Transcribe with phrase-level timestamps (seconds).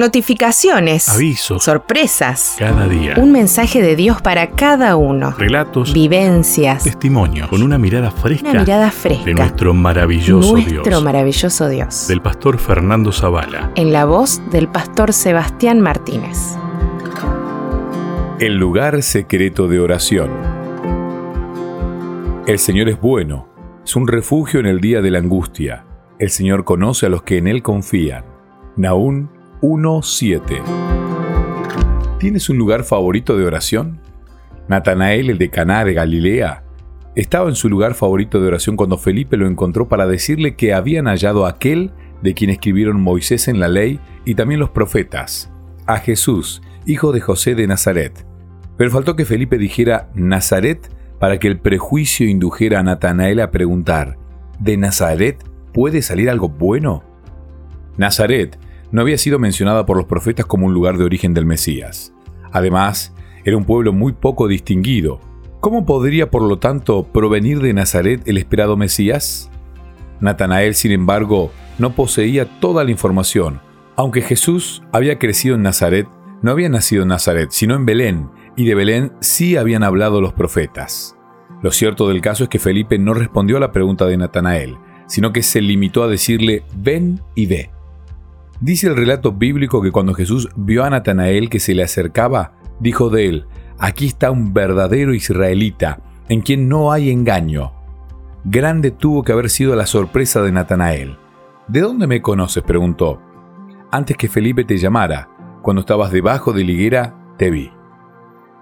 [0.00, 1.10] Notificaciones.
[1.10, 1.62] Avisos.
[1.62, 2.56] Sorpresas.
[2.58, 3.16] Cada día.
[3.18, 5.32] Un mensaje de Dios para cada uno.
[5.36, 5.92] Relatos.
[5.92, 6.84] Vivencias.
[6.84, 7.48] Testimonios.
[7.48, 8.48] Con una mirada fresca.
[8.48, 9.26] Una mirada fresca.
[9.26, 11.04] De nuestro maravilloso Nuestro Dios.
[11.04, 12.08] maravilloso Dios.
[12.08, 13.72] Del pastor Fernando Zavala.
[13.74, 16.56] En la voz del pastor Sebastián Martínez.
[18.38, 20.30] El lugar secreto de oración.
[22.46, 23.50] El Señor es bueno,
[23.84, 25.84] es un refugio en el día de la angustia.
[26.18, 28.24] El Señor conoce a los que en Él confían.
[28.78, 30.62] Naún 1.7.
[32.18, 34.00] ¿Tienes un lugar favorito de oración?
[34.68, 36.64] Natanael, el de Caná de Galilea,
[37.14, 41.04] estaba en su lugar favorito de oración cuando Felipe lo encontró para decirle que habían
[41.06, 41.90] hallado a aquel
[42.22, 45.52] de quien escribieron Moisés en la ley y también los profetas,
[45.86, 48.24] a Jesús, hijo de José de Nazaret.
[48.78, 54.16] Pero faltó que Felipe dijera Nazaret para que el prejuicio indujera a Natanael a preguntar,
[54.58, 57.04] ¿de Nazaret puede salir algo bueno?
[57.98, 58.58] Nazaret
[58.92, 62.12] no había sido mencionada por los profetas como un lugar de origen del Mesías.
[62.52, 65.20] Además, era un pueblo muy poco distinguido.
[65.60, 69.50] ¿Cómo podría, por lo tanto, provenir de Nazaret el esperado Mesías?
[70.20, 73.60] Natanael, sin embargo, no poseía toda la información.
[73.96, 76.06] Aunque Jesús había crecido en Nazaret,
[76.42, 80.32] no había nacido en Nazaret, sino en Belén, y de Belén sí habían hablado los
[80.32, 81.16] profetas.
[81.62, 85.32] Lo cierto del caso es que Felipe no respondió a la pregunta de Natanael, sino
[85.32, 87.70] que se limitó a decirle, ven y ve.
[88.60, 93.08] Dice el relato bíblico que cuando Jesús vio a Natanael que se le acercaba, dijo
[93.08, 93.46] de él,
[93.78, 97.72] aquí está un verdadero israelita, en quien no hay engaño.
[98.44, 101.16] Grande tuvo que haber sido la sorpresa de Natanael.
[101.68, 102.62] ¿De dónde me conoces?
[102.62, 103.20] preguntó.
[103.90, 105.30] Antes que Felipe te llamara,
[105.62, 107.70] cuando estabas debajo de la higuera, te vi.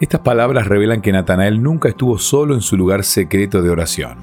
[0.00, 4.18] Estas palabras revelan que Natanael nunca estuvo solo en su lugar secreto de oración.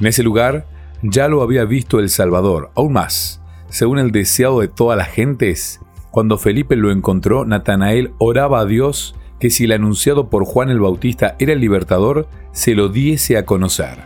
[0.00, 0.66] En ese lugar
[1.02, 3.40] ya lo había visto el Salvador, aún más.
[3.76, 9.14] Según el deseado de todas las gentes, cuando Felipe lo encontró, Natanael oraba a Dios
[9.38, 13.44] que si el anunciado por Juan el Bautista era el libertador, se lo diese a
[13.44, 13.98] conocer.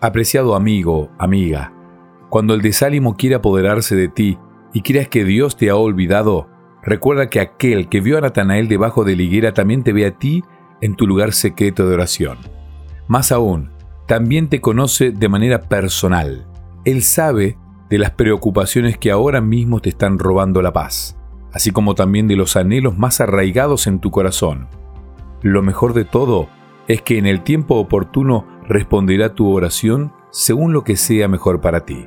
[0.00, 1.72] Apreciado amigo, amiga,
[2.30, 4.38] cuando el desánimo quiere apoderarse de ti
[4.72, 6.46] y creas que Dios te ha olvidado,
[6.84, 10.16] Recuerda que aquel que vio a Natanael debajo de la higuera también te ve a
[10.18, 10.44] ti
[10.80, 12.38] en tu lugar secreto de oración.
[13.08, 13.70] Más aún,
[14.06, 16.46] también te conoce de manera personal.
[16.84, 17.56] Él sabe
[17.92, 21.18] de las preocupaciones que ahora mismo te están robando la paz,
[21.52, 24.66] así como también de los anhelos más arraigados en tu corazón.
[25.42, 26.48] Lo mejor de todo
[26.88, 31.84] es que en el tiempo oportuno responderá tu oración según lo que sea mejor para
[31.84, 32.06] ti.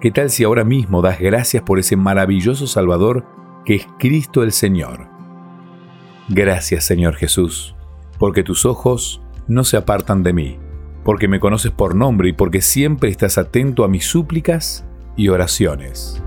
[0.00, 3.26] ¿Qué tal si ahora mismo das gracias por ese maravilloso Salvador
[3.66, 5.08] que es Cristo el Señor.
[6.30, 7.76] Gracias Señor Jesús,
[8.18, 10.58] porque tus ojos no se apartan de mí,
[11.04, 14.86] porque me conoces por nombre y porque siempre estás atento a mis súplicas
[15.16, 16.23] y oraciones.